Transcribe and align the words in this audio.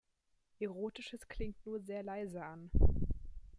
Erotisches 0.59 1.27
klingt 1.27 1.63
nur 1.63 1.79
sehr 1.79 2.01
leise 2.01 2.43
an. 2.43 2.71